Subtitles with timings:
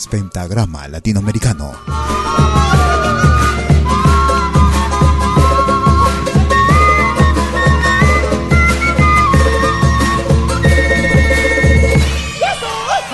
[0.00, 1.72] Escuchas Pentagrama Latinoamericano.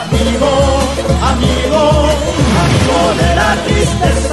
[0.08, 0.50] Amigo,
[1.22, 1.82] amigo,
[2.62, 4.25] amigo de la tristeza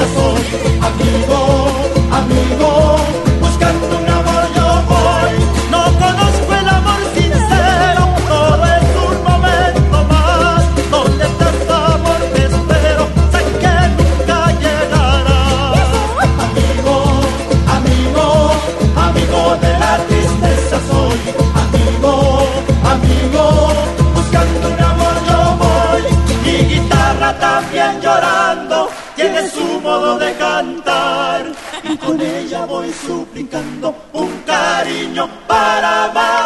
[28.02, 31.52] llorando tiene su modo de cantar.
[31.84, 36.43] Y con ella voy suplicando un cariño para amar.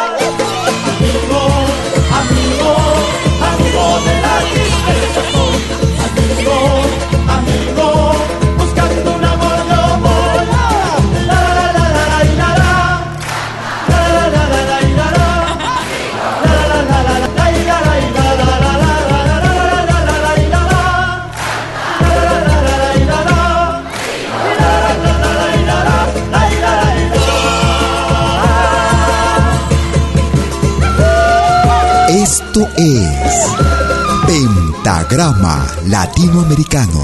[35.18, 37.02] Pentagrama Latinoamericano,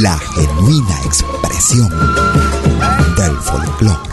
[0.00, 1.90] la genuina expresión
[3.14, 4.11] del folclore.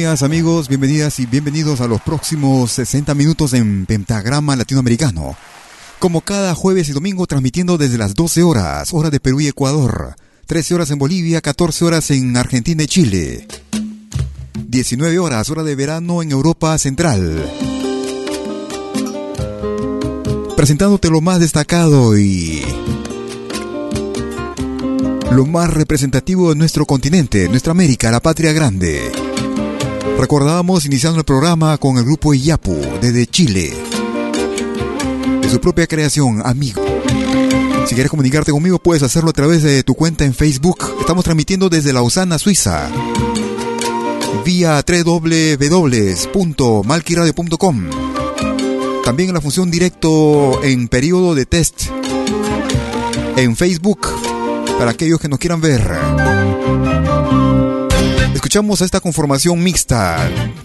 [0.00, 0.68] Amigas, amigos?
[0.68, 5.36] Bienvenidas y bienvenidos a los próximos 60 minutos en Pentagrama Latinoamericano.
[5.98, 10.16] Como cada jueves y domingo transmitiendo desde las 12 horas, hora de Perú y Ecuador.
[10.46, 13.46] 13 horas en Bolivia, 14 horas en Argentina y Chile.
[14.54, 17.52] 19 horas, hora de verano en Europa Central.
[20.56, 22.64] Presentándote lo más destacado y
[25.30, 29.29] lo más representativo de nuestro continente, nuestra América, la patria grande.
[30.20, 33.72] Recordábamos iniciando el programa con el grupo Iyapu desde Chile.
[35.40, 36.82] De su propia creación, amigo.
[37.86, 40.94] Si quieres comunicarte conmigo, puedes hacerlo a través de tu cuenta en Facebook.
[41.00, 42.90] Estamos transmitiendo desde Lausana, Suiza.
[44.44, 47.84] Vía www.malquiradio.com.
[49.02, 51.84] También en la función directo en periodo de test
[53.36, 54.06] en Facebook
[54.78, 55.80] para aquellos que nos quieran ver.
[58.40, 60.16] Escuchamos a esta conformación mixta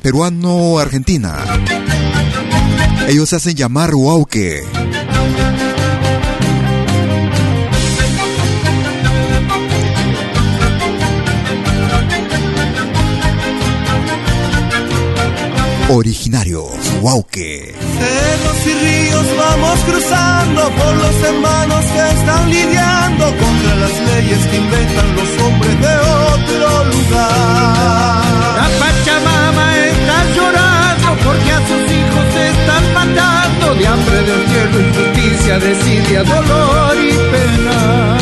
[0.02, 1.44] peruano-argentina.
[3.06, 4.64] Ellos se hacen llamar Huauque.
[15.90, 16.70] Originarios,
[17.02, 17.76] Wauke.
[17.76, 24.58] Cerros y ríos vamos cruzando por los hermanos que están lidiando contra las leyes que
[24.58, 25.98] inventan los hombres de
[26.34, 28.24] otro lugar.
[28.56, 34.88] La Pachamama está llorando porque a sus hijos se están matando de hambre, de y
[34.88, 38.18] injusticia, desidia, dolor y pena.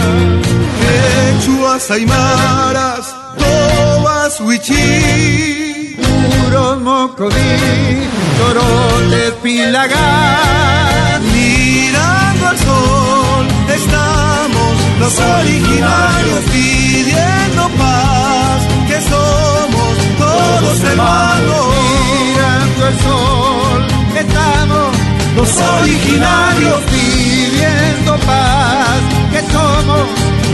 [0.80, 5.82] Quechuas, aymaras, tobas, huichí
[6.24, 8.08] puro mocodí,
[8.40, 11.20] torote pilagar.
[11.34, 13.46] Mirando al sol,
[13.80, 21.66] estamos los originarios pidiendo paz, que somos todos hermanos.
[22.14, 23.81] Mirando al sol,
[24.24, 24.90] estamos
[25.36, 30.06] los originarios pidiendo paz, que somos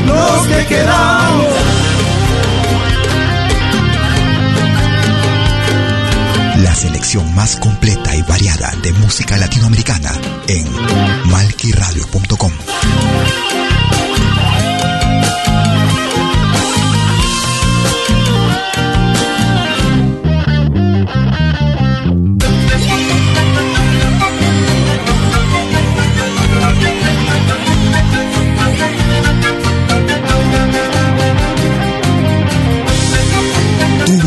[0.07, 1.98] los que quedamos.
[6.79, 10.11] Selección más completa y variada de música latinoamericana
[10.47, 10.65] en
[11.29, 12.53] malquiradio.com.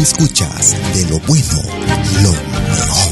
[0.02, 1.62] escuchas de lo bueno
[2.22, 3.11] lo mejor.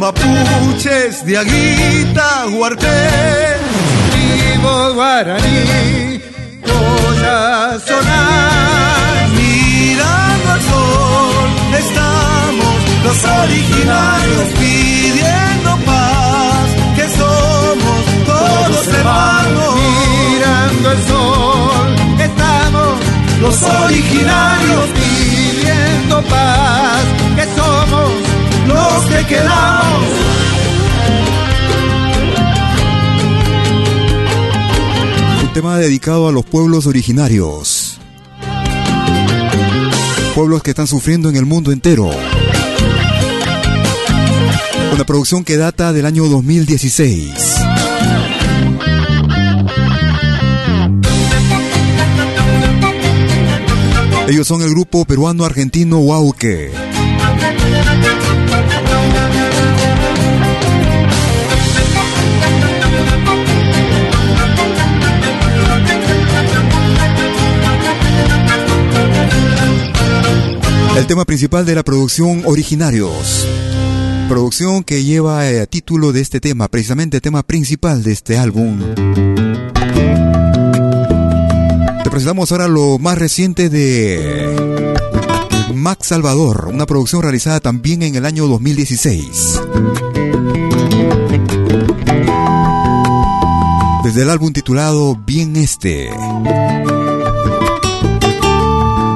[0.00, 3.60] Mapuches, diaguita, huartés,
[4.14, 6.20] vivo guaraní,
[7.22, 9.28] a sonar.
[9.36, 11.48] Mirando al sol,
[11.82, 16.66] estamos los originarios pidiendo paz,
[16.96, 18.00] que somos
[18.30, 19.74] todos hermanos.
[20.30, 21.88] Mirando el sol,
[22.28, 22.92] estamos
[23.42, 27.04] los originarios pidiendo paz,
[27.36, 28.39] que somos
[28.72, 30.08] los que quedamos.
[35.42, 37.98] Un tema dedicado a los pueblos originarios.
[40.34, 42.10] Pueblos que están sufriendo en el mundo entero.
[44.94, 47.60] Una producción que data del año 2016.
[54.30, 56.70] Ellos son el grupo peruano-argentino Wauke.
[70.96, 73.46] El tema principal de la producción Originarios.
[74.28, 78.80] Producción que lleva a eh, título de este tema, precisamente tema principal de este álbum.
[82.04, 84.94] Te presentamos ahora lo más reciente de
[85.74, 89.60] Max Salvador, una producción realizada también en el año 2016.
[94.04, 96.10] Desde el álbum titulado Bien Este.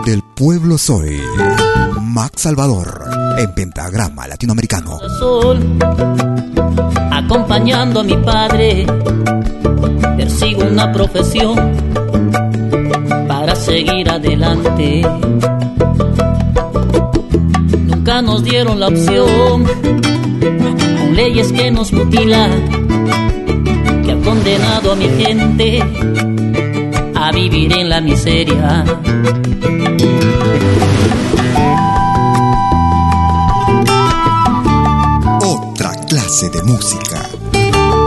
[0.07, 1.21] Del pueblo soy.
[2.15, 5.01] Max Salvador en pentagrama latinoamericano.
[7.11, 8.87] acompañando a mi padre,
[10.17, 11.57] persigo una profesión
[13.27, 15.03] para seguir adelante.
[18.23, 22.53] nos dieron la opción, con leyes que nos mutilan,
[24.05, 25.83] que han condenado a mi gente
[27.17, 28.85] a vivir en la miseria.
[36.41, 37.31] De música.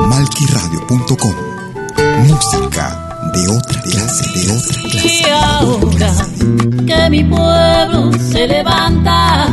[0.09, 1.33] Malquiradio.com.
[2.27, 5.07] Música de otra clase, de otra clase.
[5.07, 6.13] Y ahora
[6.85, 9.47] que mi pueblo se levanta,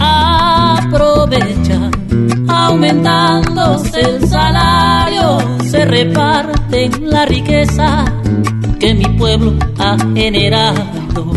[0.00, 1.90] aprovecha,
[2.48, 5.38] aumentándose el salario,
[5.70, 8.06] se reparten la riqueza
[8.80, 11.32] que mi pueblo ha generado.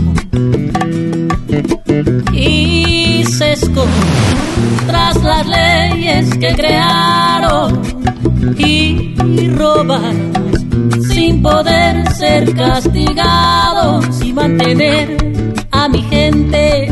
[2.32, 4.27] Y se esconde
[4.86, 7.82] tras las leyes que crearon
[8.58, 9.16] y
[9.56, 10.32] roban
[11.10, 15.18] sin poder ser castigados y mantener
[15.72, 16.90] a mi gente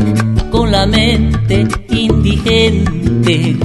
[0.50, 3.56] con la mente indigente.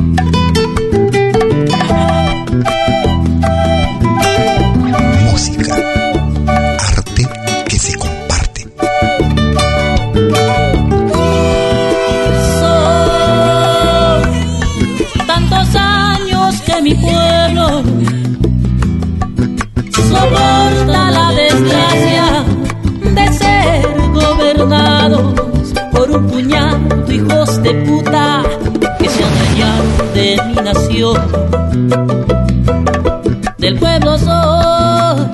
[33.58, 35.26] Del pueblo soy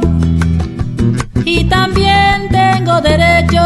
[1.46, 3.60] y también tengo derecho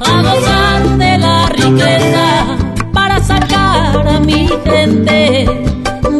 [0.00, 2.58] a gozar de la riqueza
[2.92, 5.48] para sacar a mi gente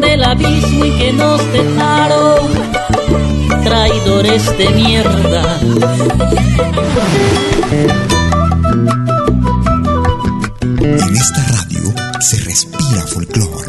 [0.01, 2.49] del abismo y que nos dejaron
[3.63, 5.59] traidores de mierda.
[12.49, 13.67] Respira folclor.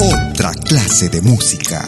[0.00, 1.86] Otra clase de música.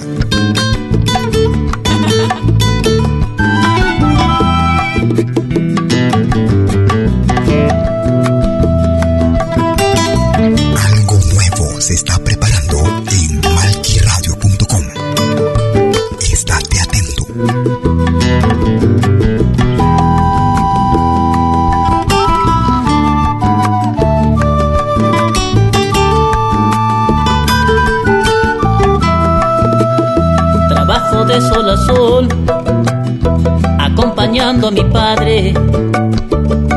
[34.78, 35.54] Mi padre.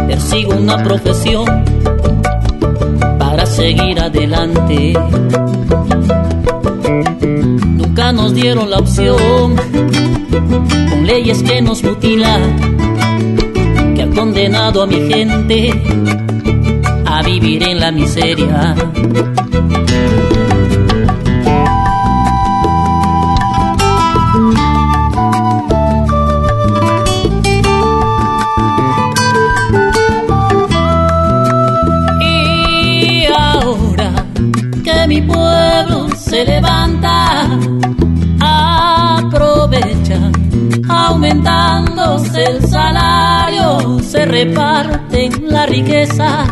[0.08, 1.46] Persigo una profesión
[3.20, 4.94] para seguir adelante.
[7.78, 9.56] Nunca nos dieron la opción,
[10.90, 12.58] con leyes que nos mutilan,
[13.96, 15.72] que han condenado a mi gente
[17.06, 18.76] a vivir en la miseria.
[44.32, 46.48] Reparten la riqueza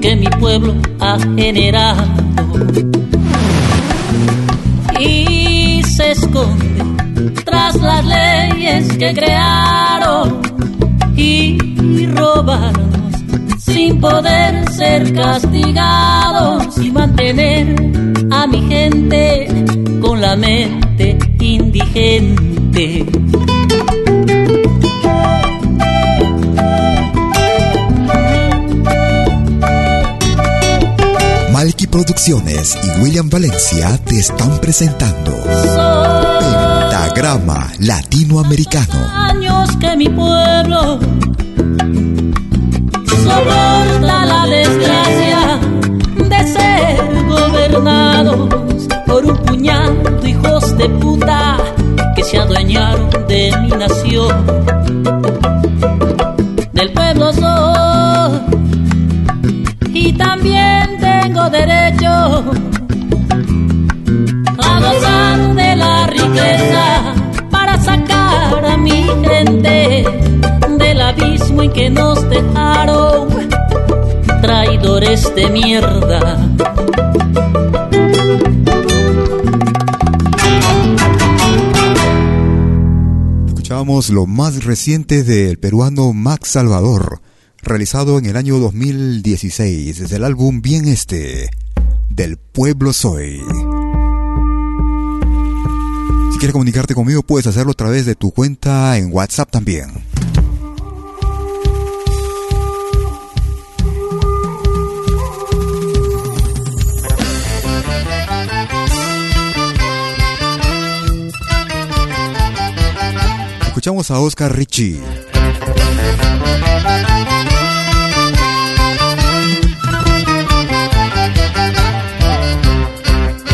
[0.00, 2.04] que mi pueblo ha generado.
[4.98, 6.82] Y se esconde
[7.44, 10.40] tras las leyes que crearon
[11.14, 12.90] y robaron
[13.58, 17.76] sin poder ser castigados y mantener
[18.30, 19.48] a mi gente
[20.00, 23.04] con la mente indigente.
[31.92, 35.30] Producciones y William Valencia te están presentando
[36.40, 38.94] Pentagrama Latinoamericano.
[39.14, 40.98] años que mi pueblo
[43.06, 45.60] soporta la desgracia
[46.16, 48.48] de ser gobernados
[49.06, 51.58] por un puñado de hijos de puta
[52.16, 55.11] que se adueñaron de mi nación.
[66.62, 67.14] Riqueza
[67.50, 70.04] para sacar a mi gente
[70.78, 73.28] del abismo y que nos dejaron
[74.40, 76.56] traidores de mierda.
[83.46, 87.20] Escuchábamos lo más reciente del peruano Max Salvador,
[87.62, 91.50] realizado en el año 2016 desde el álbum Bien Este,
[92.10, 93.40] del Pueblo Soy.
[96.42, 99.86] Quieres comunicarte conmigo puedes hacerlo a través de tu cuenta en WhatsApp también.
[113.68, 115.00] Escuchamos a Oscar Richie.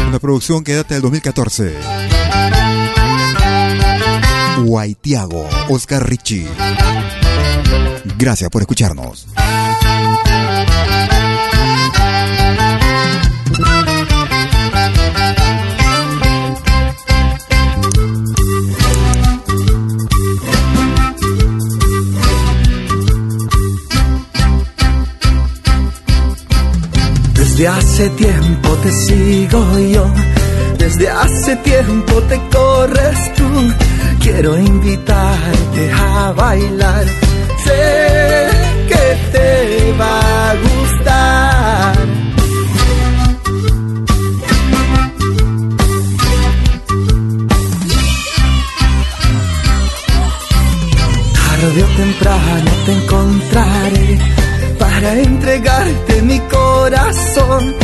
[0.08, 2.08] Una producción que data del 2014.
[4.78, 6.46] Guaitiago, Oscar Richie.
[8.16, 9.26] Gracias por escucharnos.
[27.34, 30.06] Desde hace tiempo te sigo yo,
[30.78, 33.97] desde hace tiempo te corres tú.
[34.30, 37.06] Quiero invitarte a bailar,
[37.64, 38.48] sé
[38.90, 41.94] que te va a gustar.
[51.32, 54.18] Tarde temprano te encontraré
[54.78, 57.74] para entregarte mi corazón.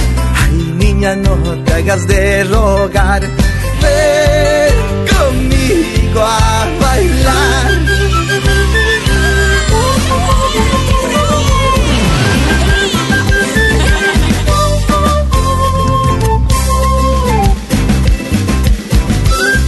[0.42, 3.22] Ay, niña, no te hagas de rogar.
[3.82, 4.63] Ven
[6.14, 7.72] conmigo a bailar.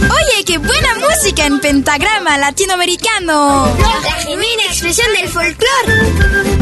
[0.09, 3.75] Oye, qué buena música en pentagrama latinoamericano.
[3.79, 6.56] La genuina expresión del folclore.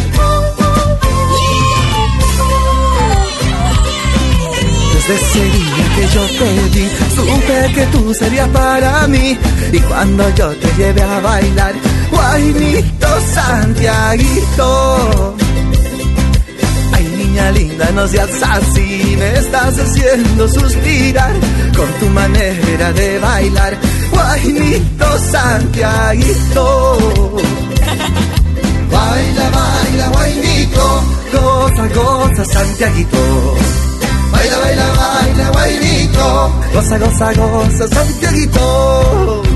[5.08, 9.38] Desde ese día que yo te vi, supe que tú serías para mí.
[9.72, 11.76] Y cuando yo te llevé a bailar,
[12.10, 15.36] Guainito Santiaguito.
[16.92, 21.34] Ay, niña linda, no seas así, me estás haciendo suspirar
[21.78, 23.78] con tu manera de bailar.
[24.12, 26.98] Guainito Santiaguito.
[28.92, 33.56] Baila, baila, guainito, goza, goza, Santiaguito.
[34.36, 36.28] Baila, baila, baila, guainito.
[36.74, 39.44] Goza, goza, goza, Santiaguito.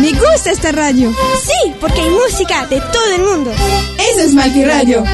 [0.00, 1.12] Me gusta esta radio.
[1.42, 3.52] Sí, porque hay música de todo el mundo.
[3.98, 5.04] Eso es Malqui Radio.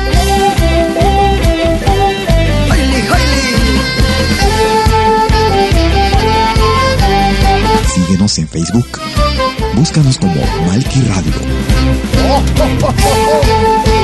[8.12, 9.00] Síguenos en Facebook.
[9.74, 10.34] Búscanos como
[10.66, 11.32] Malki Radio.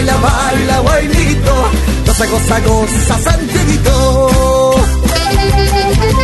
[0.00, 1.56] Baila, baila, baila, guainito,
[2.06, 3.96] cosa, cosa, cosa, Santiaguito.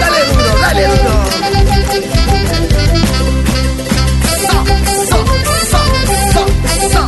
[0.01, 1.15] Dale duro, dale duro.
[4.49, 5.19] So,
[5.71, 6.41] so,
[6.93, 7.01] so.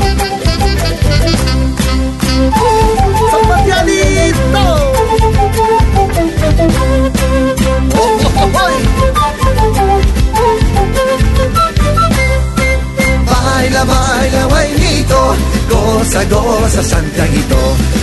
[7.94, 9.78] Oh, oh, oh, oh.
[13.28, 14.42] Baila, baila,
[15.28, 17.56] guainito, goza, goza, Santiaguito.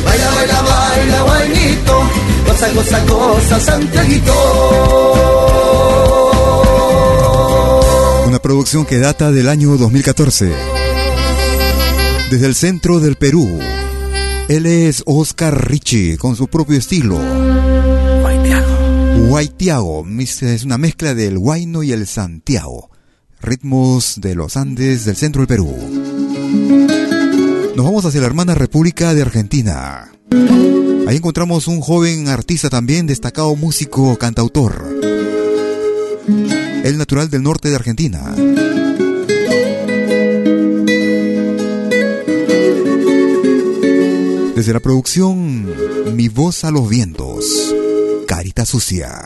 [0.03, 2.09] Baila, baila, baila, guainito,
[2.47, 4.33] goza, goza, goza, Santiaguito.
[8.27, 10.51] Una producción que data del año 2014.
[12.29, 13.59] Desde el centro del Perú.
[14.47, 17.19] Él es Oscar Richie con su propio estilo.
[19.27, 20.05] Guaitiago.
[20.19, 22.91] Es una mezcla del Huayno y el Santiago.
[23.41, 27.04] Ritmos de los Andes del centro del Perú.
[27.75, 30.09] Nos vamos hacia la hermana República de Argentina.
[31.07, 34.97] Ahí encontramos un joven artista también, destacado músico, cantautor.
[36.85, 38.33] El natural del norte de Argentina.
[44.55, 47.75] Desde la producción Mi voz a los vientos,
[48.25, 49.25] Carita Sucia.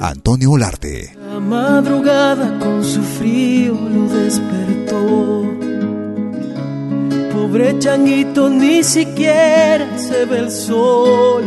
[0.00, 1.16] Antonio Olarte.
[1.16, 5.61] La madrugada con su frío lo despertó.
[7.42, 11.42] Pobre changuito, ni siquiera se ve el sol.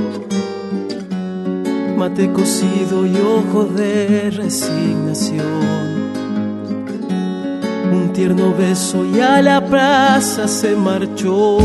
[1.97, 5.45] Mate cocido y ojo de resignación.
[7.93, 11.59] Un tierno beso y a la plaza se marchó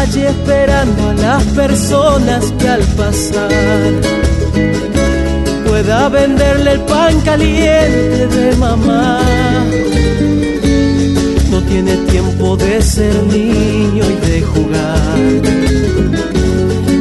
[0.00, 3.92] allí esperando a las personas que al pasar
[5.66, 9.20] pueda venderle el pan caliente de mamá.
[11.68, 15.18] Tiene tiempo de ser niño y de jugar.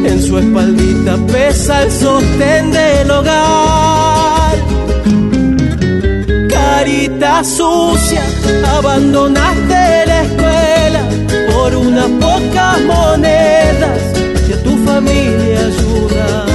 [0.05, 4.55] En su espaldita pesa el sostén del hogar.
[6.49, 8.23] Carita sucia,
[8.77, 11.01] abandonaste la escuela
[11.53, 13.99] por unas pocas monedas
[14.47, 16.47] que tu familia ayudar.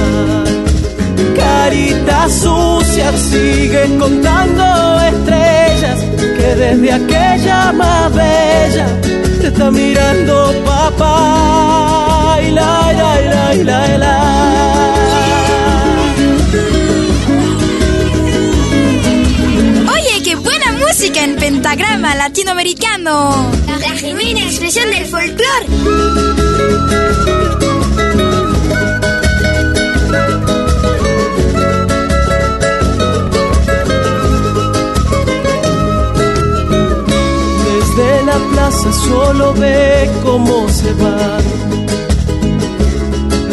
[1.35, 4.92] Carita sucia, sigue contando
[6.43, 8.87] que desde aquella más bella
[9.39, 12.37] te está mirando papá.
[12.45, 14.15] Y la, la, la, la, la.
[19.95, 23.49] Oye, qué buena música en pentagrama latinoamericano.
[23.79, 26.32] La genuina expresión del folclore.
[38.71, 41.43] Solo ve cómo se van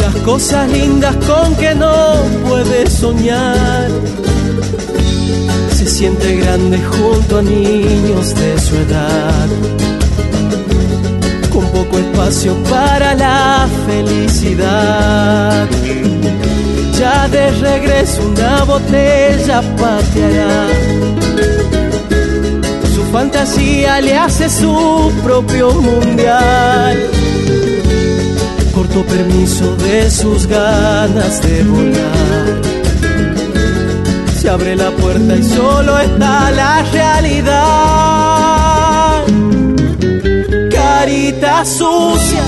[0.00, 2.14] las cosas lindas con que no
[2.48, 3.88] puede soñar.
[5.74, 9.48] Se siente grande junto a niños de su edad,
[11.52, 15.68] con poco espacio para la felicidad.
[16.98, 20.66] Ya de regreso una botella pateará
[23.12, 27.10] fantasía le hace su propio mundial.
[28.74, 32.60] Corto permiso de sus ganas de volar.
[34.40, 37.50] Se abre la puerta y solo está la realidad.
[40.70, 42.42] Carita sucia,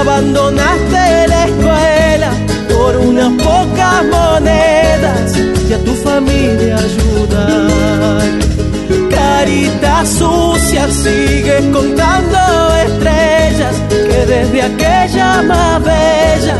[0.00, 2.30] abandonaste la escuela
[2.68, 5.36] por unas pocas monedas
[5.68, 8.47] y a tu familia ayudar
[9.10, 12.38] carita sucia sigues contando
[12.86, 16.56] estrellas que desde aquella más bella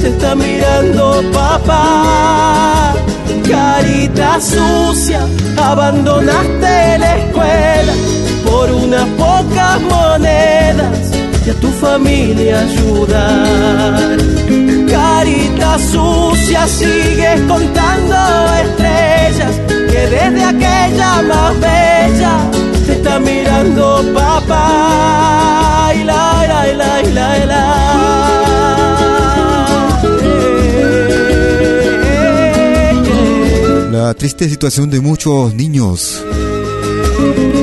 [0.00, 2.94] te está mirando papá.
[3.48, 5.20] Carita sucia,
[5.56, 7.92] abandonaste la escuela
[8.44, 11.10] por unas pocas monedas
[11.46, 14.16] y a tu familia ayudar.
[14.88, 18.16] Carita sucia, sigues contando
[18.64, 22.50] estrellas desde aquella más bella
[22.86, 25.92] te está mirando papá.
[25.94, 28.10] Y la, la, la, la, la.
[33.92, 36.24] La triste situación de muchos niños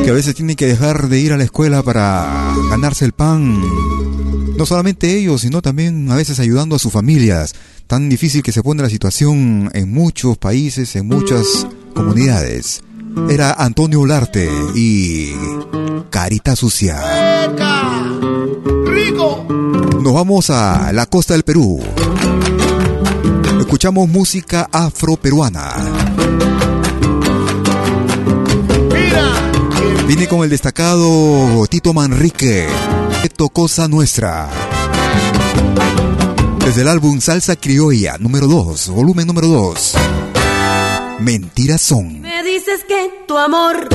[0.04, 3.62] que a veces tienen que dejar de ir a la escuela para ganarse el pan.
[4.58, 7.54] No solamente ellos, sino también a veces ayudando a sus familias.
[7.88, 12.84] Tan difícil que se pone la situación en muchos países, en muchas comunidades.
[13.28, 15.34] Era Antonio Olarte y
[16.12, 17.02] Carita Sucia.
[18.86, 19.46] ¡Rico!
[19.50, 21.80] Nos vamos a la costa del Perú.
[23.60, 25.74] Escuchamos música afroperuana.
[30.08, 32.68] Vine con el destacado Tito Manrique.
[33.24, 34.48] Esto cosa nuestra.
[36.64, 39.94] Desde el álbum Salsa Criolla, número 2, volumen número 2.
[41.20, 42.22] Mentiras son.
[42.22, 43.90] Me dices que tu amor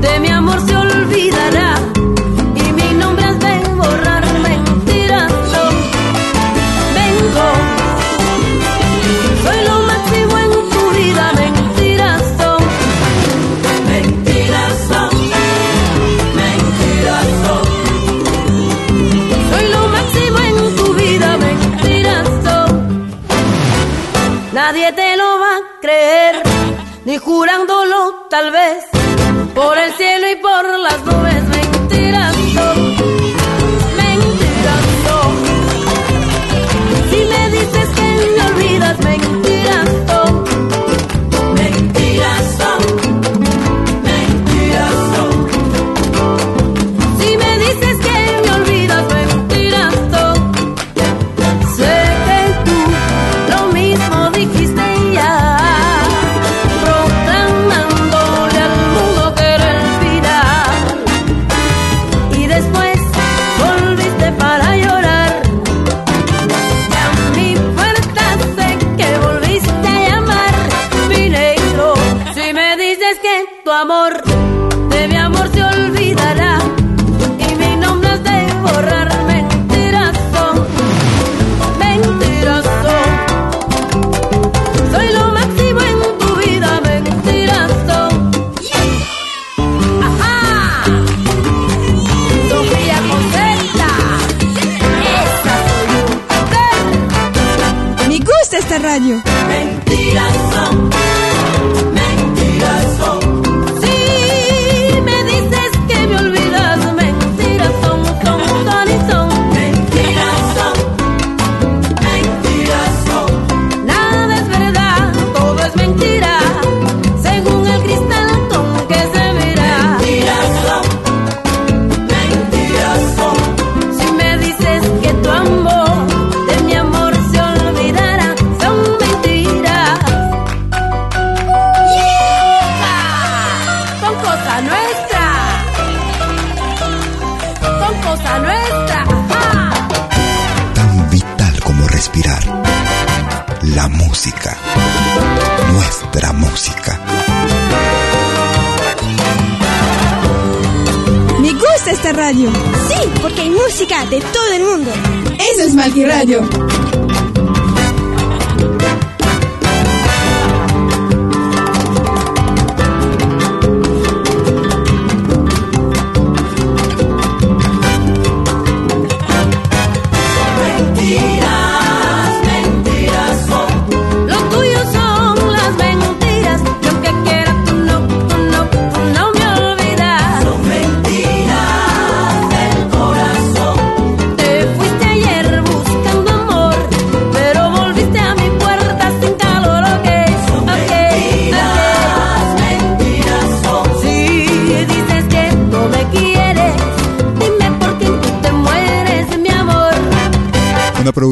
[0.00, 1.74] de mi amor se olvidará
[2.56, 5.74] y mi nombre has de borrar mentiras son.
[6.98, 7.48] Vengo,
[9.44, 12.62] soy lo máximo en tu vida, mentiras son.
[13.92, 15.10] Mentiras son,
[16.42, 17.64] mentiras son.
[19.50, 22.70] Soy lo máximo en tu vida, mentiras son.
[24.52, 25.05] Nadie te
[27.26, 28.84] ni jurándolo tal vez
[29.54, 31.25] por el cielo y por las nubes
[73.76, 74.35] amor,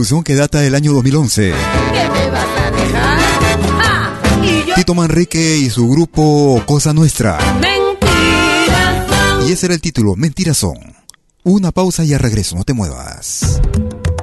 [0.04, 1.54] Que data del año 2011.
[1.92, 3.18] ¿Qué me vas a dejar?
[3.80, 4.12] Ah,
[4.44, 7.38] y yo Tito Manrique y su grupo Cosa Nuestra.
[7.54, 9.48] mentiras.
[9.48, 10.74] Y ese era el título, Mentiras son.
[11.42, 13.62] Una pausa y al regreso, no te muevas.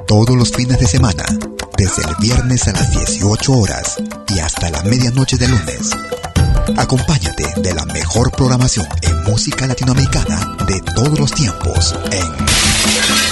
[0.06, 1.24] Todos los fines de semana,
[1.76, 3.96] desde el viernes a las 18 horas
[4.28, 5.90] y hasta la medianoche del lunes.
[6.76, 13.31] Acompáñate de la mejor programación en música latinoamericana de todos los tiempos en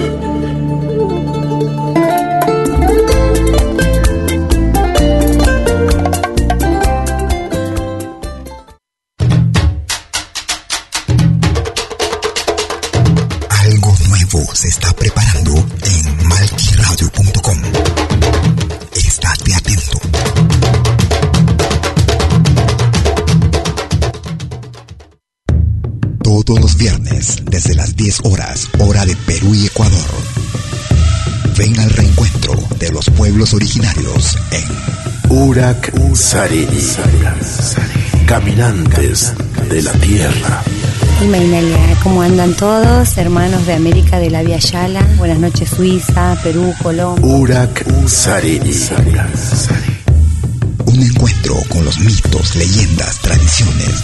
[26.45, 30.09] Todos los viernes, desde las 10 horas, hora de Perú y Ecuador.
[31.57, 36.95] Ven al reencuentro de los pueblos originarios en Urak Sariri.
[38.25, 39.33] Caminantes
[39.69, 40.63] de la tierra.
[41.21, 43.17] Imainalia, ¿cómo andan todos?
[43.17, 45.05] Hermanos de América de la Via Yala.
[45.17, 47.23] Buenas noches, Suiza, Perú, Colombia.
[47.23, 48.89] Urak Sariri.
[50.85, 54.03] Un encuentro con los mitos, leyendas, tradiciones,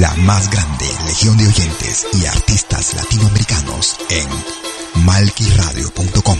[0.00, 6.38] La más grande legión de oyentes y artistas latinoamericanos en malquiradio.com.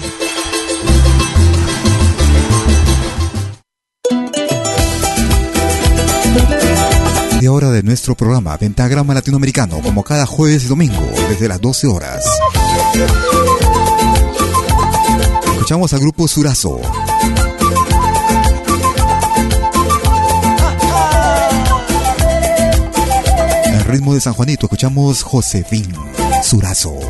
[7.40, 11.86] de hora de nuestro programa Pentagrama Latinoamericano, como cada jueves y domingo, desde las 12
[11.86, 12.24] horas.
[15.52, 16.80] Escuchamos al grupo Surazo.
[23.88, 25.92] Ritmo de San Juanito, escuchamos Josefín
[26.42, 27.07] Surazo.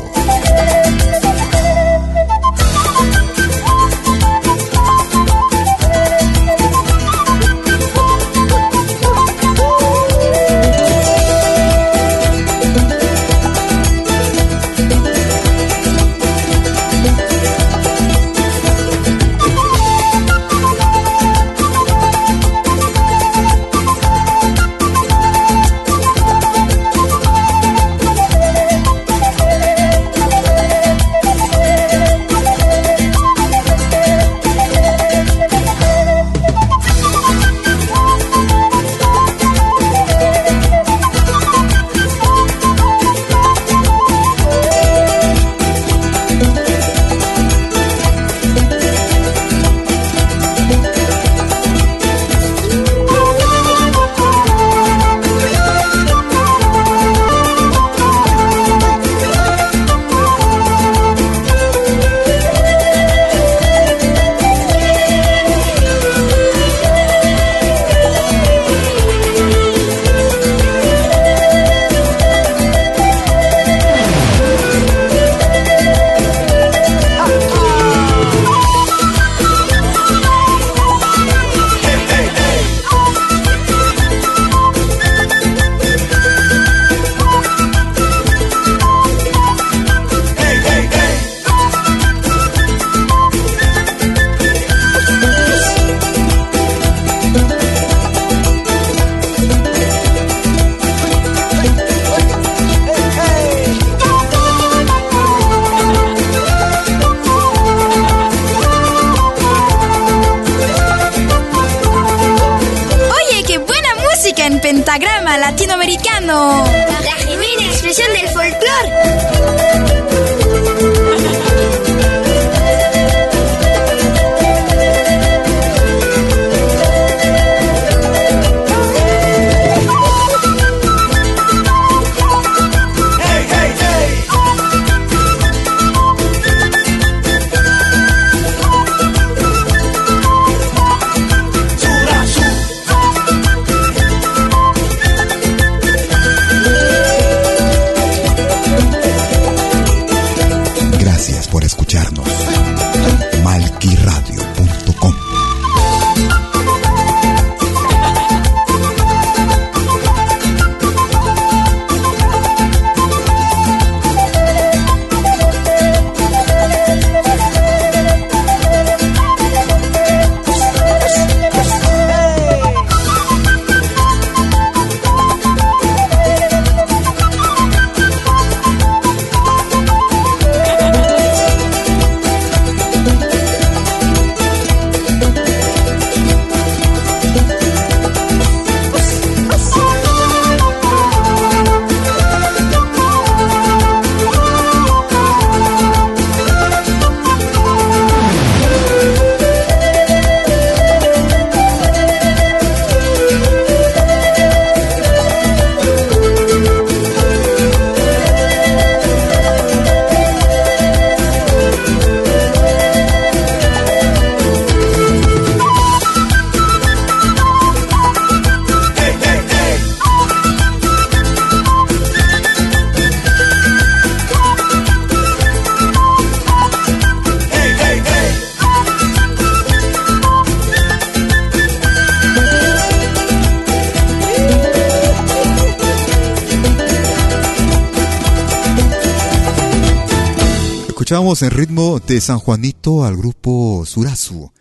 [241.41, 244.51] En ritmo de San Juanito al grupo Surazu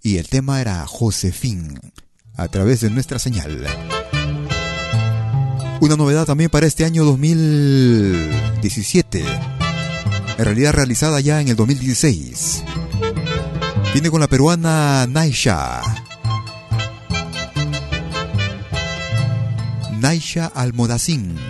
[0.00, 1.80] y el tema era Josefín
[2.36, 3.66] a través de nuestra señal.
[5.80, 9.24] Una novedad también para este año 2017,
[10.38, 12.62] en realidad realizada ya en el 2016.
[13.92, 15.82] Viene con la peruana Naisha.
[19.98, 21.47] Naisha Almodacín.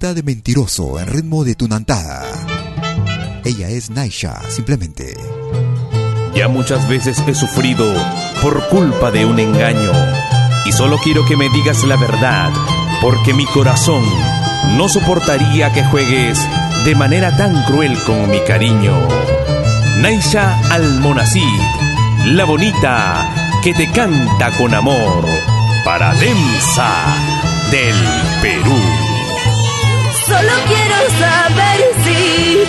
[0.00, 2.24] De mentiroso en ritmo de tunantada.
[3.44, 5.14] Ella es Naisha, simplemente.
[6.34, 7.84] Ya muchas veces he sufrido
[8.40, 9.92] por culpa de un engaño
[10.64, 12.50] y solo quiero que me digas la verdad
[13.02, 14.02] porque mi corazón
[14.76, 16.40] no soportaría que juegues
[16.86, 18.96] de manera tan cruel como mi cariño.
[19.98, 21.60] Naisha Almonacid,
[22.24, 25.26] la bonita que te canta con amor
[25.84, 26.90] para Densa
[27.70, 27.94] del
[28.40, 29.09] Perú.
[30.30, 32.18] Solo quiero saber si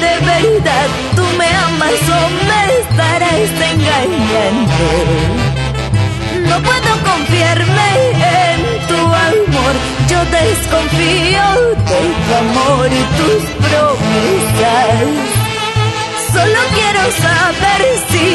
[0.06, 4.86] de verdad tú me amas o me estarás engañando.
[6.50, 7.90] No puedo confiarme
[8.48, 8.60] en
[8.90, 9.00] tu
[9.30, 9.74] amor,
[10.10, 11.46] yo desconfío
[11.92, 15.10] de tu amor y tus promesas.
[16.34, 18.28] Solo quiero saber si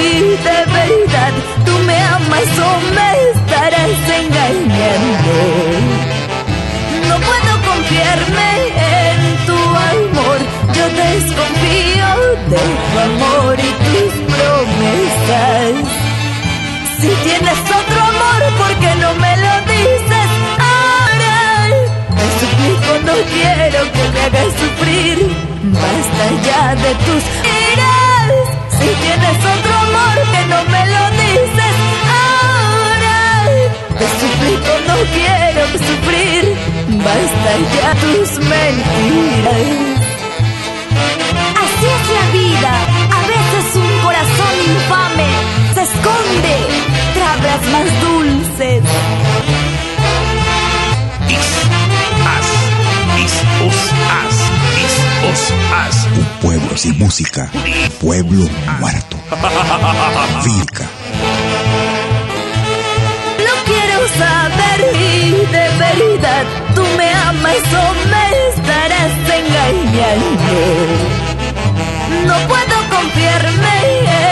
[0.49, 1.33] de verdad
[1.65, 5.35] tú me amas o me estarás engañando.
[7.09, 8.56] No puedo confiarme
[11.05, 12.09] desconfío
[12.53, 15.75] de tu amor y tus promesas.
[17.01, 20.31] Si tienes otro amor, ¿por qué no me lo dices
[20.73, 21.39] ahora?
[22.19, 25.17] Te suplico, no quiero que me hagas sufrir.
[25.85, 27.25] Basta ya de tus
[27.71, 28.29] iras.
[28.79, 31.77] Si tienes otro amor, que no me lo dices
[32.23, 33.19] ahora.
[33.99, 36.43] Te suplico, no quiero sufrir.
[37.07, 39.96] Basta ya tus mentiras.
[41.65, 42.73] Así es la vida.
[43.13, 45.31] A veces un corazón infame
[45.75, 46.57] se esconde
[47.15, 48.83] tras más dulces.
[56.17, 58.49] Un pueblo sin música, un pueblo
[58.81, 59.17] muerto.
[60.45, 60.85] Vilca.
[63.39, 64.97] No quiero saber
[65.53, 66.66] de verdad
[67.37, 70.57] amas o me estarás engañando.
[72.27, 73.77] No puedo confiarme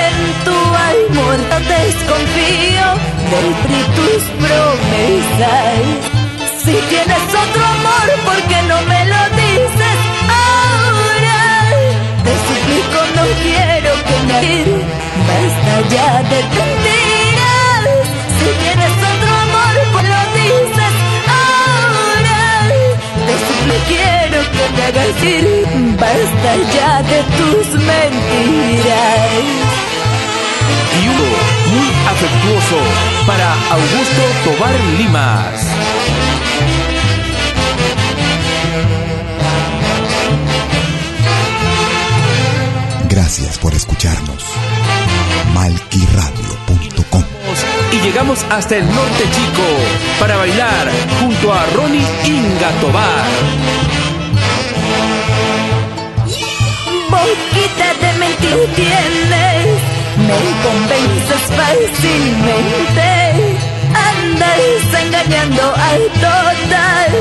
[0.06, 0.14] en
[0.46, 0.58] tu
[0.90, 2.86] amor, no desconfío
[3.30, 3.42] de
[3.96, 5.84] tus promesas.
[6.64, 9.98] Si tienes otro amor, ¿por qué no me lo dices
[10.46, 11.40] ahora?
[12.24, 14.94] Te suplico, no quiero que me
[15.28, 16.63] Basta ya de
[24.84, 25.96] quiero que me hagas ir.
[25.98, 29.30] Basta ya de tus mentiras.
[31.02, 31.28] Y uno
[31.72, 32.78] muy afectuoso
[33.26, 35.66] para Augusto Tobar Limas.
[43.08, 44.44] Gracias por escucharnos.
[45.54, 47.22] Malquiradio.com
[47.92, 49.62] Y llegamos hasta el norte chico
[50.20, 54.03] para bailar junto a Ronnie Inga Tobar.
[57.24, 59.80] Boquita de mentir tienes,
[60.28, 63.08] me convences fácilmente.
[64.12, 67.12] Andas engañando a todas,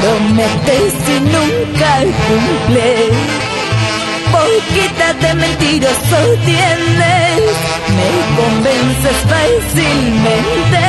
[0.00, 1.92] prometes y nunca
[2.26, 3.14] cumples.
[4.32, 7.54] Boquita de mentiroso tienes,
[7.96, 10.84] me convences fácilmente.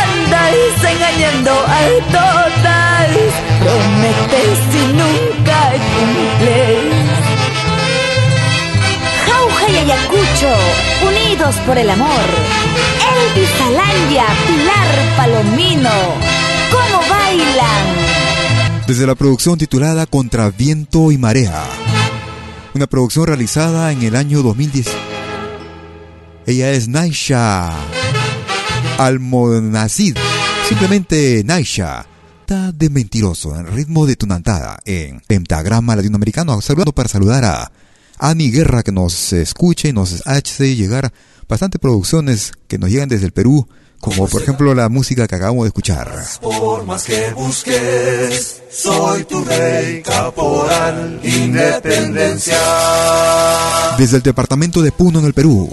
[0.00, 1.82] Andas engañando a
[2.16, 3.10] todas,
[3.60, 5.60] prometes y nunca
[5.92, 7.17] cumples.
[9.78, 10.52] Ayacucho,
[11.06, 12.08] unidos por el amor.
[13.14, 15.90] Elvis Alandia, Pilar Palomino,
[16.72, 18.86] ¿cómo bailan?
[18.88, 21.62] Desde la producción titulada Contra Viento y Marea.
[22.74, 24.88] Una producción realizada en el año 2010.
[26.46, 27.72] Ella es Naisha
[28.98, 30.16] Almonacid.
[30.68, 32.04] Simplemente Naisha.
[32.48, 36.62] De mentiroso en ritmo de tunantada en pentagrama latinoamericano.
[36.62, 37.70] Saludando para saludar a
[38.18, 41.12] Ani Guerra que nos escucha y nos hace llegar
[41.48, 43.68] bastante producciones que nos llegan desde el Perú.
[44.00, 46.08] Como por ejemplo la música que acabamos de escuchar.
[46.40, 52.56] Por más que busques, soy tu rey, caporal, independencia.
[53.98, 55.68] Desde el departamento de Puno en el Perú.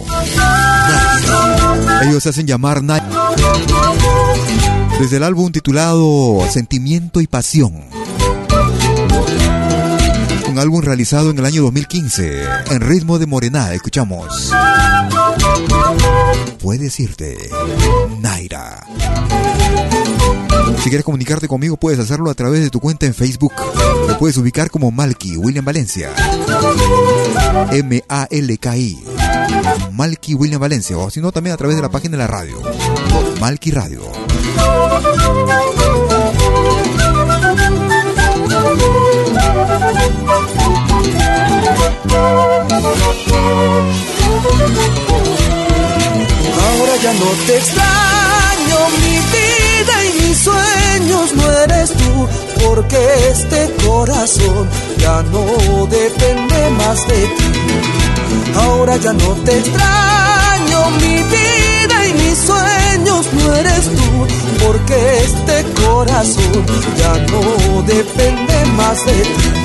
[2.02, 3.04] Ellos se hacen llamar Night.
[5.00, 8.05] Desde el álbum titulado Sentimiento y Pasión.
[10.56, 13.74] Un álbum realizado en el año 2015, en ritmo de morenada.
[13.74, 14.54] Escuchamos.
[16.62, 17.38] Puedes irte,
[18.22, 18.88] Naira.
[20.82, 23.52] Si quieres comunicarte conmigo, puedes hacerlo a través de tu cuenta en Facebook.
[24.08, 26.10] Me puedes ubicar como Malky William Valencia.
[27.74, 29.04] M-A-L-K-I.
[29.92, 30.98] Malky William Valencia.
[30.98, 32.62] O si no, también a través de la página de la radio.
[33.42, 34.04] Malky Radio.
[46.66, 52.28] Ahora ya no te extraño, mi vida y mis sueños no eres tú,
[52.64, 53.00] porque
[53.32, 57.46] este corazón ya no depende más de ti.
[58.56, 64.28] Ahora ya no te extraño, mi vida y mis sueños no eres tú,
[64.66, 66.66] porque este corazón
[66.98, 69.65] ya no depende más de ti.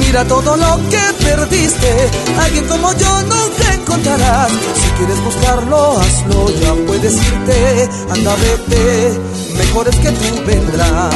[0.00, 4.50] Mira todo lo que perdiste, alguien como yo nunca encontrarás.
[4.50, 9.18] Si quieres buscarlo, hazlo, ya puedes irte, anda vete,
[9.58, 11.14] mejor es que tú vendrás.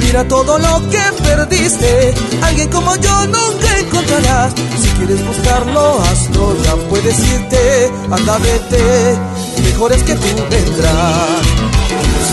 [0.00, 4.54] Mira todo lo que perdiste, alguien como yo nunca encontrarás.
[4.80, 9.18] Si quieres buscarlo, hazlo, ya puedes irte, anda vete,
[9.62, 11.79] mejor es que tú vendrás.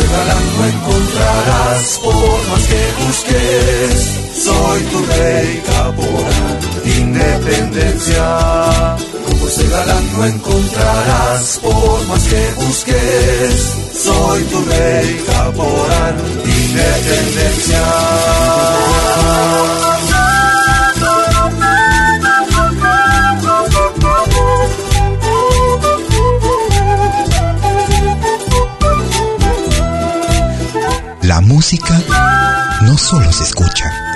[0.07, 3.93] No encontrarás por más que busques.
[4.43, 8.25] Soy tu rey caporal, independencia.
[9.25, 13.75] Como ese galán no encontrarás por más que busques.
[14.03, 17.83] Soy tu rey caporal, independencia.
[31.67, 31.99] Música
[32.83, 34.06] no solo se escucha,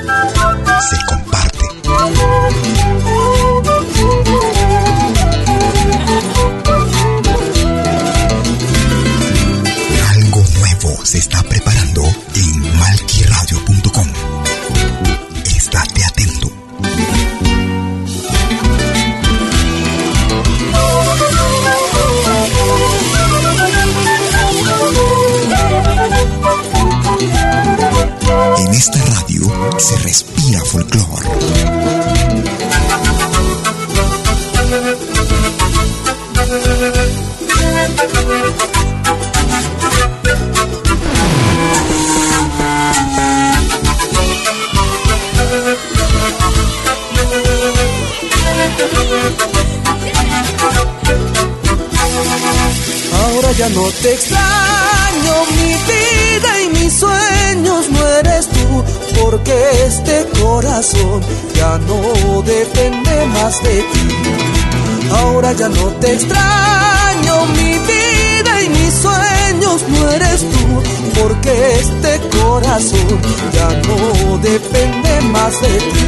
[54.02, 58.84] te extraño, mi vida y mis sueños no eres tú,
[59.22, 61.22] porque este corazón
[61.54, 64.08] ya no depende más de ti.
[65.12, 72.40] Ahora ya no te extraño, mi vida y mis sueños no eres tú, porque este
[72.40, 73.22] corazón
[73.54, 76.08] ya no depende más de ti.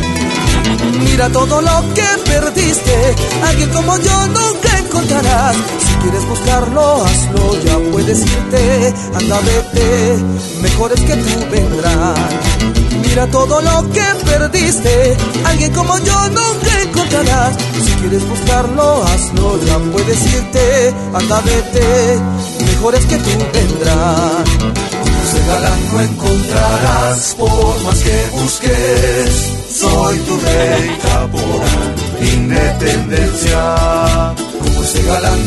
[1.06, 3.16] Mira todo lo que perdiste,
[3.46, 5.56] alguien como yo nunca encontrarás.
[6.04, 10.18] Si quieres buscarlo, hazlo, ya puedes irte, anda vete,
[10.62, 12.20] mejor es que tú vendrás.
[13.08, 17.56] Mira todo lo que perdiste, alguien como yo nunca encontrarás.
[17.86, 22.20] Si quieres buscarlo, hazlo, ya puedes irte, anda vete,
[22.66, 24.50] mejor es que tú vendrás.
[25.24, 28.73] Ese galán no encontrarás por más que busques.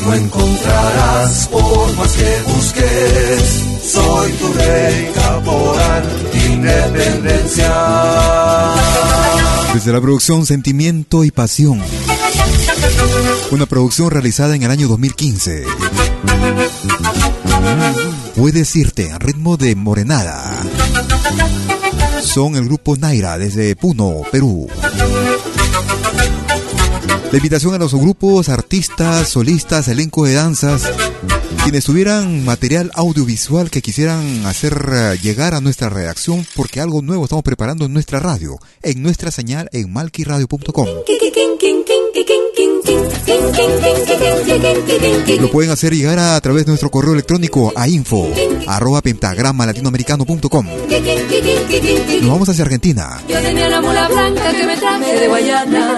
[0.07, 3.65] No encontrarás por más que busques.
[3.83, 6.05] Soy tu rey caporal,
[6.49, 7.75] independencia.
[9.75, 11.83] Desde la producción Sentimiento y Pasión.
[13.51, 15.65] Una producción realizada en el año 2015.
[18.37, 20.63] Puedes irte a ritmo de morenada.
[22.23, 24.69] Son el grupo Naira desde Puno, Perú.
[27.33, 30.89] La invitación a los grupos, artistas, solistas, elenco de danzas,
[31.64, 37.24] quienes tuvieran material audiovisual que quisieran hacer eh, llegar a nuestra redacción porque algo nuevo
[37.24, 40.87] estamos preparando en nuestra radio, en nuestra señal en malquiradio.com.
[45.41, 48.28] Lo pueden hacer llegar a, través de nuestro correo electrónico a info
[48.66, 50.66] arroba pentagrama latinoamericano.com.
[52.20, 53.20] Nos vamos hacia Argentina.
[53.28, 55.97] Yo tenía la mula blanca que me traje de Guayana,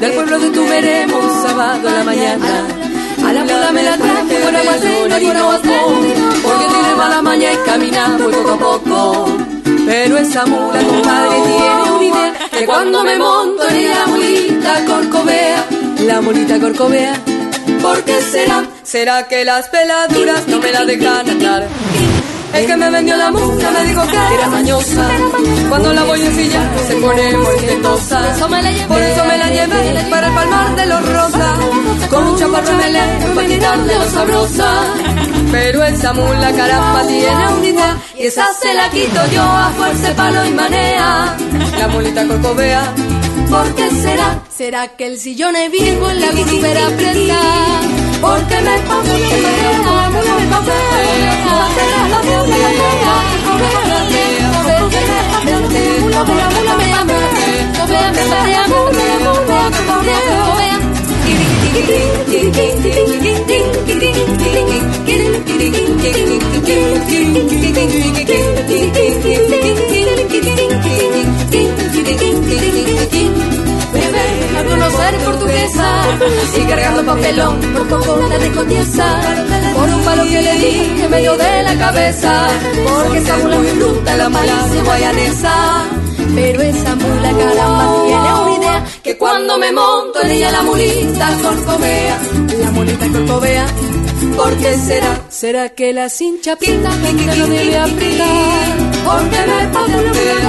[0.00, 2.66] del pueblo de Tumeremo, un sábado a la mañana.
[3.26, 5.48] A la mula me la traje con aguacero y no
[6.42, 9.26] porque tiene mala maña y camina muy poco a poco.
[9.86, 15.66] Pero esa mula, compadre, tiene una idea que cuando me monto en la mulita corcovea,
[16.00, 17.14] la mulita corcovea,
[17.82, 18.64] ¿por qué será?
[18.82, 21.68] ¿Será que las peladuras no me la dejan andar?
[22.54, 25.08] El que me vendió la mula me dijo que era mañosa.
[25.68, 28.20] Cuando la voy a ensillar se pone morquetosa.
[28.86, 31.58] Por eso me la llevé para el palmar de los rosas.
[32.08, 34.70] Con un chaparro me le para quitarle lo sabrosa.
[35.50, 40.14] Pero esa mula caramba tiene un idea y esa se la quito yo a fuerza
[40.14, 41.36] palo y manea.
[41.78, 42.94] La mulita corcovea.
[43.50, 44.40] ¿Por qué será?
[44.56, 47.38] ¿Será que el sillón es viejo en la grupera presa?
[48.20, 51.34] Porque me papea, me papea,
[52.08, 52.18] la
[56.20, 56.53] a
[74.68, 76.02] conocer portuguesa
[76.56, 79.20] y cargando papelón por poco la descotiesa
[79.74, 82.48] por un palo que le di en medio de la cabeza
[82.84, 85.84] porque esa mula bruta la malicia guayanesa.
[86.34, 88.53] Pero esa mula caramba tiene una idea
[89.02, 92.18] que cuando me monto en ella la mulita corcovea
[92.60, 93.66] la mulita corcovea
[94.36, 95.20] ¿Por qué será?
[95.28, 98.76] ¿Será que la cincha pinta que no debe apretar?
[99.04, 100.44] Porque me papea,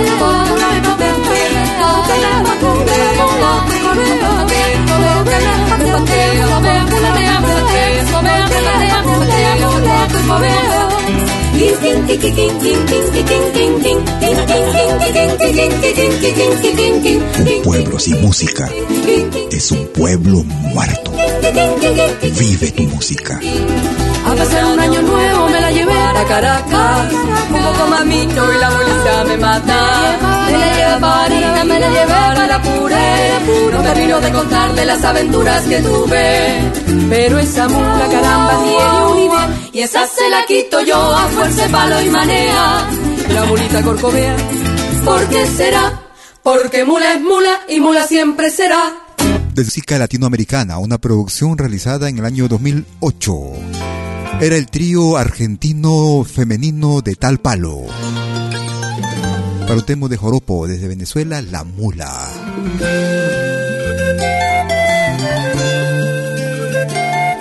[17.38, 18.70] Un pueblo sin música
[19.52, 21.12] es un pueblo muerto.
[22.38, 23.40] Vive tu música.
[24.26, 27.14] A pasar un año nuevo me la llevé a Caracas.
[27.14, 30.18] Un poco mamito y la bolita me mata.
[30.48, 33.72] Me la llevé a me la llevé a la puré.
[33.72, 36.72] No termino de contarle las aventuras que tuve.
[37.10, 39.65] Pero esa mula caramba tiene un.
[39.76, 42.90] Y esa se la quito yo a fuerza de palo y manea.
[43.34, 44.38] La mulita corcovea.
[45.04, 46.02] ¿Por qué será?
[46.42, 48.94] Porque mula es mula y mula siempre será.
[49.54, 53.34] De latinoamericana, una producción realizada en el año 2008.
[54.40, 57.82] Era el trío argentino femenino de tal palo.
[59.68, 62.30] Parutemo de Joropo, desde Venezuela, La Mula.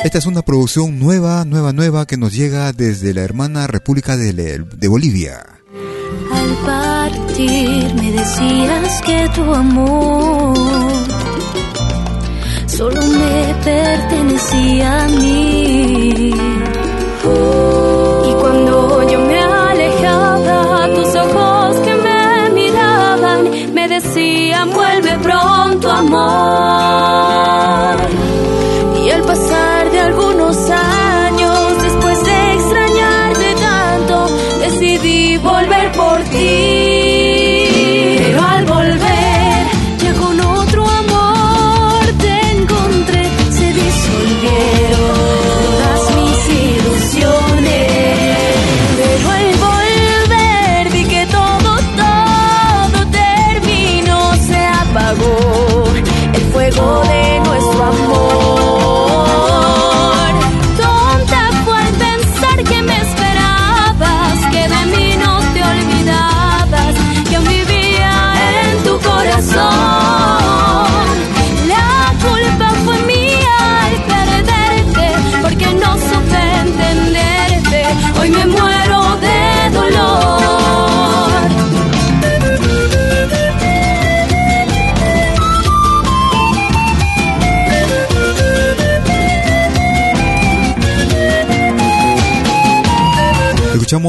[0.04, 4.34] Esta es una producción nueva, nueva, nueva que nos llega desde la hermana República de,
[4.34, 5.42] de Bolivia.
[6.30, 10.54] Al partir me decías que tu amor
[12.66, 16.34] solo me pertenecía a mí.
[18.28, 27.73] Y cuando yo me alejaba, tus ojos que me miraban me decían, vuelve pronto amor.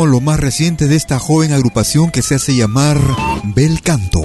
[0.03, 2.99] Lo más reciente de esta joven agrupación que se hace llamar
[3.43, 4.21] Bel Canto.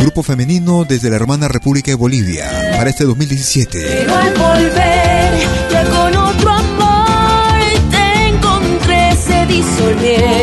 [0.00, 3.80] Grupo femenino desde la hermana República de Bolivia para este 2017.
[3.80, 5.38] Pero al volver,
[5.70, 7.60] ya con otro amor
[7.90, 10.33] te encontré, se disolvieron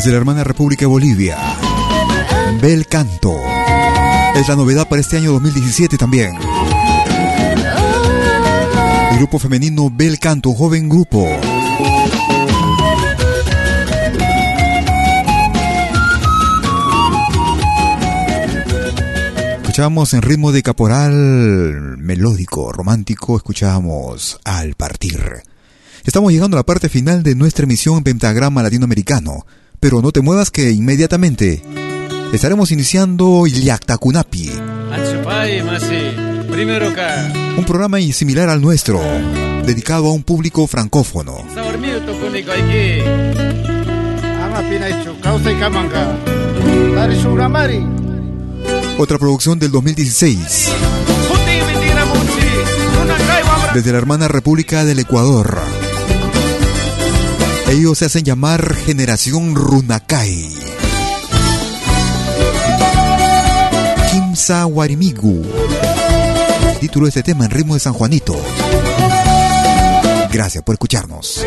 [0.00, 1.36] Desde la hermana República de Bolivia.
[2.58, 3.36] Bel Canto.
[4.34, 6.38] Es la novedad para este año 2017 también.
[9.10, 11.28] El grupo femenino Bel Canto, joven grupo.
[19.58, 21.12] Escuchamos en ritmo de caporal
[21.98, 25.42] melódico, romántico, escuchamos Al Partir.
[26.04, 29.44] Estamos llegando a la parte final de nuestra emisión en Pentagrama Latinoamericano,
[29.80, 31.62] pero no te muevas que inmediatamente
[32.32, 34.50] estaremos iniciando Yactacunapi.
[37.56, 39.00] Un programa similar al nuestro,
[39.64, 41.38] dedicado a un público francófono.
[48.98, 50.72] Otra producción del 2016.
[53.72, 55.79] Desde la hermana República del Ecuador.
[57.70, 60.52] Ellos se hacen llamar Generación Runakai.
[64.10, 65.46] Kimsa Warimigu.
[66.80, 68.34] Título de este tema en ritmo de San Juanito.
[70.32, 71.46] Gracias por escucharnos.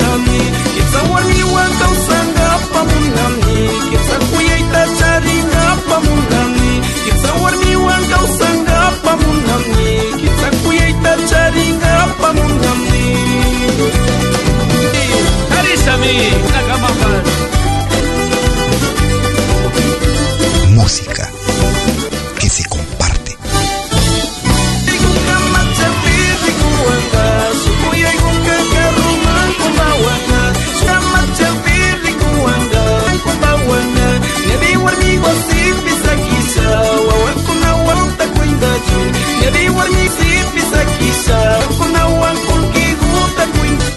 [20.69, 21.30] Música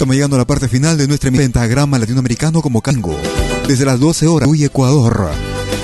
[0.05, 3.19] Estamos llegando a la parte final de nuestro pentagrama latinoamericano como Cango.
[3.67, 5.31] Desde las 12 horas, Uy, Ecuador.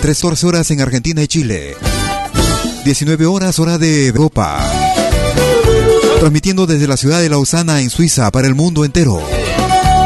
[0.03, 1.75] 13 horas en Argentina y Chile.
[2.85, 4.63] 19 horas, hora de Europa.
[6.19, 9.23] Transmitiendo desde la ciudad de Lausana, en Suiza, para el mundo entero.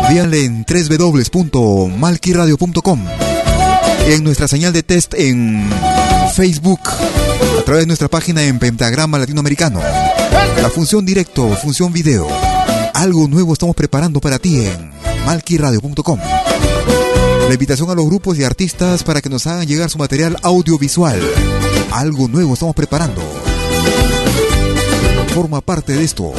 [0.09, 3.07] Víanle en www.malquiradio.com.
[4.07, 5.69] En nuestra señal de test en
[6.37, 6.83] Facebook.
[7.59, 9.81] A través de nuestra página en Pentagrama Latinoamericano.
[10.63, 12.29] La función directo, función video.
[12.95, 14.93] Algo nuevo estamos preparando para ti en
[15.27, 16.21] malquiradio.com.
[17.49, 21.21] La invitación a los grupos y artistas para que nos hagan llegar su material audiovisual.
[21.91, 23.21] Algo nuevo estamos preparando.
[25.35, 26.33] Forma parte de esto.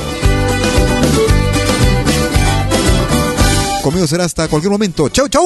[3.83, 5.09] Conmigo será hasta cualquier momento.
[5.09, 5.45] ¡Chau, chau!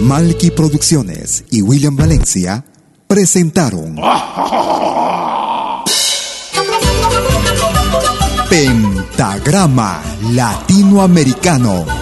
[0.00, 2.64] Malky Producciones y William Valencia
[3.06, 3.96] presentaron
[8.50, 12.01] Pentagrama Latinoamericano.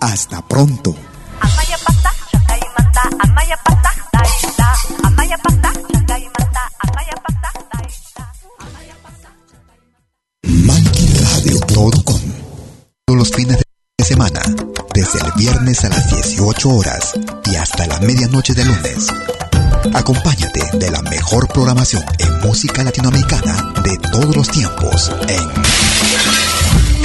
[0.00, 0.94] Hasta pronto.
[10.42, 12.20] MalkyRadio.com
[13.06, 13.58] Todos los fines
[13.98, 14.40] de semana,
[14.94, 17.12] desde el viernes a las 18 horas
[17.44, 19.08] y hasta la medianoche de lunes.
[19.94, 26.49] Acompáñate de la mejor programación en música latinoamericana de todos los tiempos en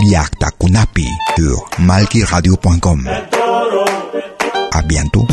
[0.00, 3.08] Liakta Kunapi sur malkiradio.com.
[4.72, 5.26] À bientôt.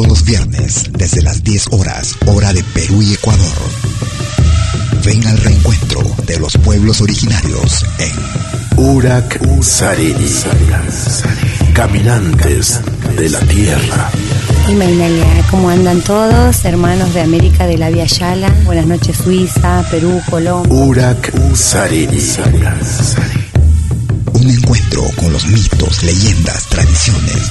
[0.00, 3.56] Todos los viernes, desde las 10 horas, hora de Perú y Ecuador.
[5.04, 10.24] Ven al reencuentro de los pueblos originarios en Urak Sarini.
[11.74, 12.80] Caminantes
[13.14, 14.10] de la Tierra.
[14.70, 16.64] Y Mainalia, ¿cómo andan todos?
[16.64, 18.48] Hermanos de América de la Via Yala.
[18.64, 20.72] Buenas noches, Suiza, Perú, Colombia.
[20.72, 22.18] Urak Sarini.
[24.32, 27.50] Un encuentro con los mitos, leyendas, tradiciones.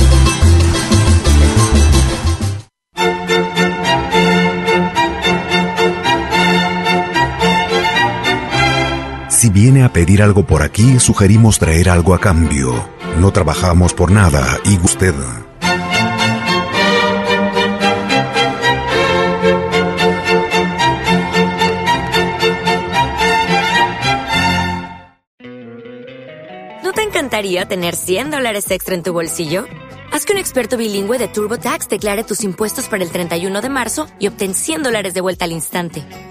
[9.51, 12.89] viene a pedir algo por aquí, sugerimos traer algo a cambio.
[13.19, 15.13] No trabajamos por nada y usted.
[26.83, 29.65] ¿No te encantaría tener 100 dólares extra en tu bolsillo?
[30.11, 34.07] Haz que un experto bilingüe de TurboTax declare tus impuestos para el 31 de marzo
[34.19, 36.30] y obtén 100 dólares de vuelta al instante.